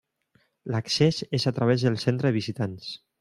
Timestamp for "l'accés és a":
0.75-1.53